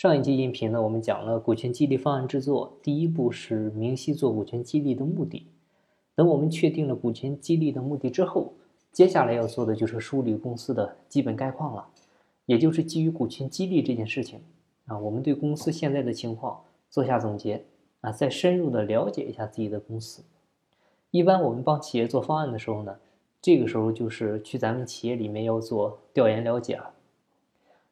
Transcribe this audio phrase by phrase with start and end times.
[0.00, 5.46] 上一期音频呢，我们讲了股权激励方案制作，第一步是明晰做股权激励的目的。
[6.14, 8.54] 等我们确定了股权激励的目的之后，
[8.92, 11.86] 接下来要做的就是梳理公司的基本概况了，
[12.46, 14.40] 也就是基于股权激励这件事情
[14.86, 16.58] 啊，我们对公司现在的情况
[16.88, 17.62] 做下总结
[18.00, 20.22] 啊，再深入的了解一下自己的公司。
[21.10, 22.96] 一般我们帮企业做方案的时候呢，
[23.42, 26.90] 这个时候就是去咱们企业里面要做调研了解了。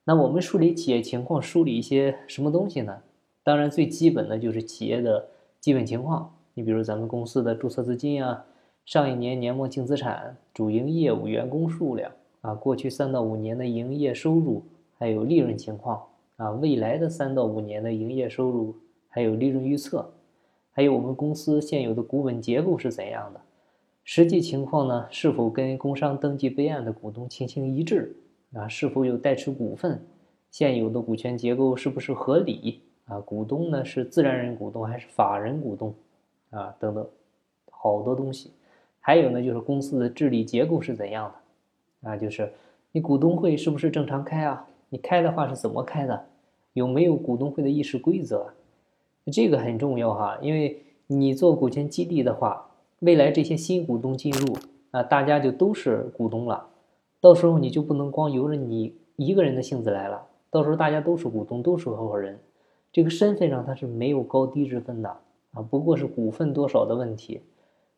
[0.09, 3.03] 那我们梳理企业情况，梳理一些什么东西呢？
[3.45, 5.29] 当然，最基本的就是企业的
[5.61, 6.35] 基本情况。
[6.55, 8.43] 你比如咱们公司的注册资金啊，
[8.87, 14.63] 上一年年末净资产、主营业务员工数量啊，过去三到五年的营业收入，
[14.97, 16.03] 还有利润情况
[16.37, 18.77] 啊，未来的三到五年的营业收入，
[19.11, 20.11] 还有利润预测，
[20.71, 23.43] 还有我们公司现有的股本结构是怎样的？
[24.05, 25.07] 实际情况呢？
[25.11, 28.17] 是否跟工商登记备案的股东情形一致？
[28.55, 30.01] 啊，是否有代持股份？
[30.51, 32.81] 现有的股权结构是不是合理？
[33.07, 35.95] 啊，股东呢是自然人股东还是法人股东？
[36.51, 37.07] 啊，等等，
[37.71, 38.53] 好多东西。
[39.01, 41.33] 还有呢，就是公司的治理结构是怎样
[42.03, 42.11] 的？
[42.11, 42.51] 啊，就是
[42.93, 44.67] 你股东会是不是正常开啊？
[44.89, 46.27] 你开的话是怎么开的？
[46.73, 48.55] 有没有股东会的议事规则？
[49.31, 54.57] 这个很重要哈，因为你做股权激励的话，未来这些新股东进入
[54.91, 56.67] 啊，大家就都是股东了。
[57.21, 62.39] 到时候你就不能光由着你一个人的性子来了，到时候大家都是股东，都是合伙人，
[62.93, 65.09] 这个身份上它是没有高低之分的
[65.53, 67.41] 啊，不过是股份多少的问题，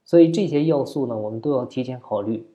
[0.04, 2.46] 所以这些要素呢，我们都要提前考虑。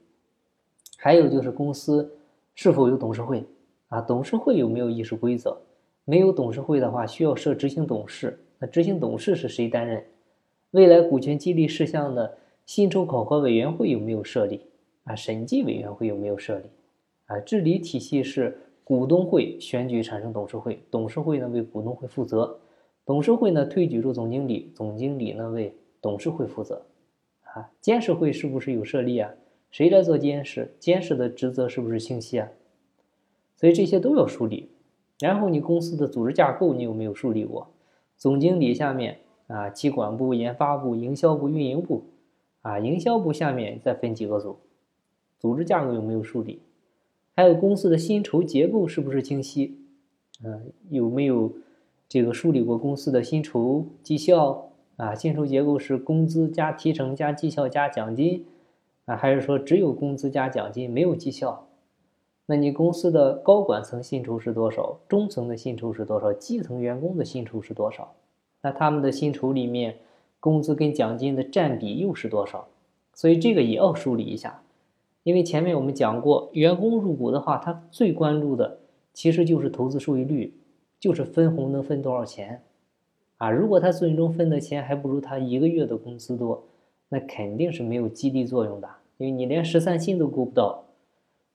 [0.97, 2.17] 还有就是公司
[2.55, 3.45] 是否有董事会
[3.89, 4.01] 啊？
[4.01, 5.57] 董事会有没有议事规则？
[6.03, 10.03] 没有董事会的话，需要设执行董事，那执行董事是谁担任？
[10.71, 14.61] 未来股权激励事项的薪酬考核委员会有没有设立？
[15.05, 16.65] 啊，审计委员会有没有设立？
[17.27, 22.59] 啊，治理体系是股东会选举产生董事会，董事会呢为股东会负责，
[23.05, 26.85] 董事会呢推举出总经理，总经理呢为董事会负责。
[27.53, 29.31] 啊，监事会是不是有设立啊？
[29.71, 30.75] 谁来做监事？
[30.79, 32.49] 监事的职责是不是清晰啊？
[33.55, 34.69] 所以这些都要梳理。
[35.19, 37.69] 然后你公司的组织架构你有没有梳理过？
[38.17, 42.03] 总经理下面啊，机管部、研发部、营销部、运营部，
[42.61, 44.57] 啊，营销部下面再分几个组？
[45.45, 46.59] 组织架构有没有梳理？
[47.35, 49.77] 还有公司的薪酬结构是不是清晰？
[50.43, 51.53] 嗯，有没有
[52.09, 55.13] 这个梳理过公司的薪酬绩效啊？
[55.13, 58.43] 薪酬结构是工资加提成加绩效加奖金
[59.05, 61.67] 啊，还是说只有工资加奖金没有绩效？
[62.47, 64.97] 那你公司的高管层薪酬是多少？
[65.07, 66.33] 中层的薪酬是多少？
[66.33, 68.15] 基层员工的薪酬是多少？
[68.63, 69.99] 那他们的薪酬里面，
[70.39, 72.67] 工资跟奖金的占比又是多少？
[73.13, 74.63] 所以这个也要梳理一下。
[75.25, 78.77] 因为前面我们讲过，员工入股的话，他最关注的
[79.11, 80.53] 其实就是投资收益率，
[80.99, 82.61] 就是分红能分多少钱，
[83.37, 86.67] 啊，如果他最终分的钱还不如他一个月的工资多，
[87.09, 88.87] 那肯定是没有激励作用的，
[89.17, 90.83] 因为你连十三薪都够不到。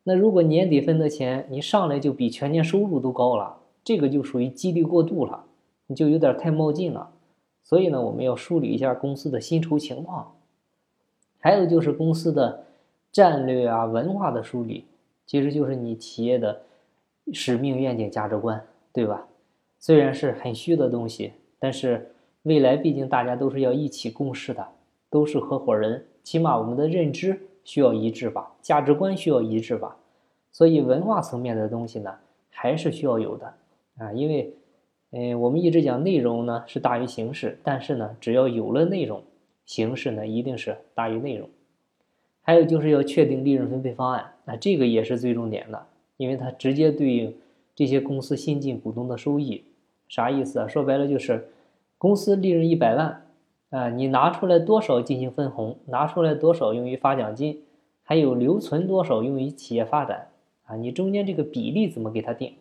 [0.03, 5.45] 那如果年底分的钱你上来就比全年收入都高了，这个就属于激励过度了，
[5.87, 7.13] 你就有点太冒进了。
[7.63, 10.35] 所以呢，我们要梳理一下公司的薪酬情况，
[11.39, 12.67] 还有就是公司的。
[13.13, 14.87] 战略啊，文化的梳理，
[15.27, 16.63] 其实就是你企业的
[17.33, 18.63] 使命、愿景、价值观，
[18.93, 19.27] 对吧？
[19.79, 24.67] 虽然是很虚的东西，但是未来毕竟大家都是要一起共事的，
[25.09, 29.97] 都是合伙人，起码我们的认知需要一致吧，价值观需要一致吧。
[30.53, 32.15] 所以文化层面的东西呢，
[32.51, 33.55] 还是需要有的
[33.99, 34.13] 啊。
[34.13, 34.55] 因为，
[35.13, 39.23] 嗯，我们一直讲内容呢是大于形式，但是呢，只要有了内容，
[39.65, 41.49] 形式呢一定是大于内容。
[42.51, 47.33] 还有就是要确定利润分配方案，啊，这个也是最重点的，因为它直接对应
[47.77, 49.63] 这些公司新进股东的收益。
[50.09, 50.67] 啥意思啊？
[50.67, 51.49] 说白了就是，
[51.97, 53.25] 公司利润一百万，
[53.69, 57.63] 啊，你拿出来多少进行分红，拿出来多少用于发奖金，
[58.03, 60.27] 还有留存多少用于企业发展，
[60.65, 62.55] 啊，你中间这个比例怎么给它定？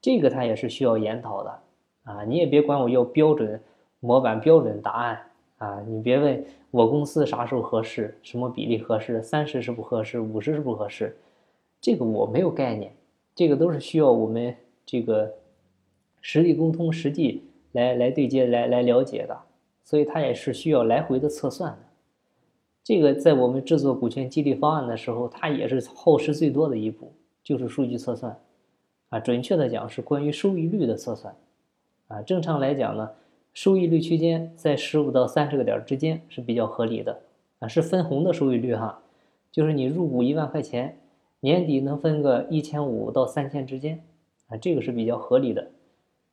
[0.00, 1.58] 这个它也是需要研讨的，
[2.04, 3.60] 啊，你也别管我要标准
[3.98, 5.18] 模板、标准答案。
[5.62, 11.16] 啊，你别问我公司啥时候合适，什么比例合适，三十是不合适，五十是不合适，
[11.80, 12.92] 这个我没有概念，
[13.32, 15.32] 这个都是需要我们这个
[16.20, 19.38] 实地沟通、实际来来对接、来来了解的，
[19.84, 21.78] 所以它也是需要来回的测算的。
[22.82, 27.12] 这个在我们制作股权激励方案的时候，它也是耗时最多的一步，
[27.44, 28.36] 就是数据测算。
[29.10, 31.32] 啊，准确的讲是关于收益率的测算。
[32.08, 33.08] 啊，正常来讲呢。
[33.52, 37.20] 收益率区间在十五到三十个点之间是比较合理的
[37.58, 39.02] 啊，是分红的收益率哈，
[39.50, 40.98] 就是你入股一万块钱，
[41.40, 44.02] 年底能分个一千五到三千之间
[44.48, 45.70] 啊，这个是比较合理的。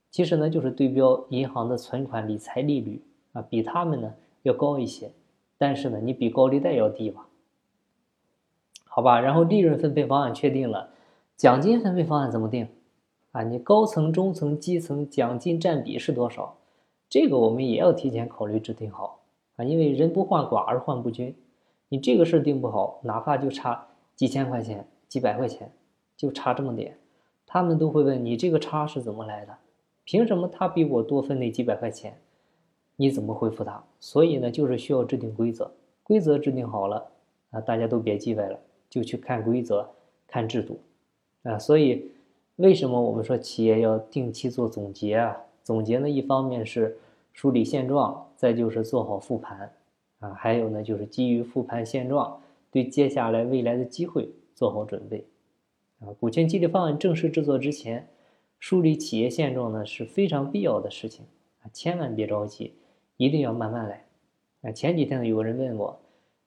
[0.09, 3.01] 其实呢就是对标银行的存款理财利率
[3.33, 4.13] 啊，比他们呢
[4.43, 5.11] 要高一些，
[5.57, 7.27] 但是呢你比高利贷要低吧？
[8.85, 10.89] 好吧，然后利润分配方案确定了，
[11.35, 12.69] 奖金分配方案怎么定？
[13.33, 16.55] 啊，你高层、中层、基层奖金占比是多少？
[17.09, 19.19] 这个我们也要提前考虑制定好
[19.55, 21.35] 啊，因为人不患寡而患不均，
[21.89, 25.71] 你这个事儿定不好，哪怕就差几千块钱、几百块钱，
[26.15, 26.97] 就差这么点，
[27.47, 29.57] 他们都会问你这个差是怎么来的？
[30.03, 32.19] 凭什么他比我多分那几百块钱？
[32.95, 33.83] 你怎么回复他？
[33.99, 35.71] 所以呢，就是需要制定规则，
[36.03, 37.11] 规则制定好了
[37.49, 38.59] 啊，大家都别叽歪了。
[38.89, 39.87] 就去看规则，
[40.25, 40.79] 看制度，
[41.43, 42.09] 啊，所以
[42.55, 45.37] 为什么我们说企业要定期做总结啊？
[45.69, 46.97] 总结呢，一方面是
[47.31, 49.71] 梳理现状，再就是做好复盘，
[50.17, 55.23] 啊，还有呢就是基于复盘现状，对接下来未来的机会做好准备，
[55.99, 58.07] 啊，股权激励方案正式制作之前，
[58.57, 61.23] 梳理企业现状呢是非常必要的事情，
[61.61, 62.73] 啊，千万别着急，
[63.17, 64.03] 一定要慢慢来，
[64.63, 65.99] 啊，前几天呢有个人问我。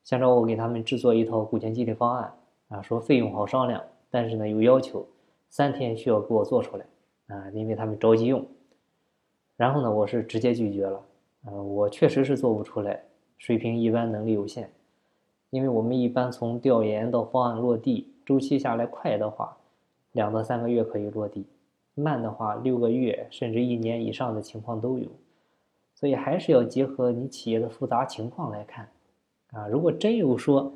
[0.02, 2.34] 想找我给他们制作一套股权激励方案。
[2.66, 3.80] 啊，说费用好商量，
[4.10, 5.06] 但是呢有要求，
[5.48, 6.84] 三天需要给我做出来。
[7.28, 8.44] 啊，因为他们着急用。
[9.62, 11.00] 然后呢，我是直接拒绝了，
[11.44, 13.00] 啊，我确实是做不出来，
[13.38, 14.68] 水平一般，能力有限。
[15.50, 19.56] 因为我们一般从调研到方案落地，周期下来快的话，
[20.10, 21.46] 两到三个月可以落地，
[21.94, 25.06] 慢的话六个月甚至一年以上的情况都有，
[25.94, 28.88] 所以还是要结合你企业的复杂情况来看。
[29.52, 30.74] 啊，如果真有说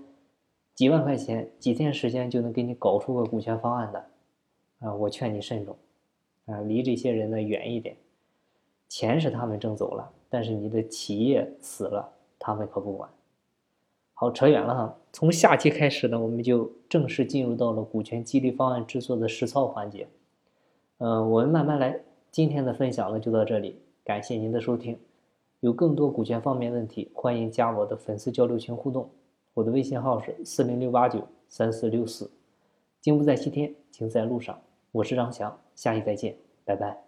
[0.77, 4.07] 几万块钱、几天时间就能给你搞出个股权方案的，
[4.79, 5.77] 啊，我劝你慎重，
[6.45, 7.97] 啊，离这些人呢远一点。
[8.89, 13.09] 钱是他们挣走了，但是你的企业死了，他们可不管。
[14.15, 14.97] 好，扯远了哈。
[15.13, 20.09] 从下期开始呢，我们就正式进入到了股权激励方案制作的实操环节。
[20.99, 22.01] 嗯，我们慢慢来。
[22.31, 24.99] 今天的分享呢就到这里，感谢您的收听。
[25.61, 29.09] 有更多股权方面问题，欢迎加我的粉丝交流群互动。
[29.55, 32.31] 我的微信号是四零六八九三四六四。
[33.01, 34.59] 经不在西天，情在路上。
[34.93, 37.06] 我是张翔，下期再见，拜拜。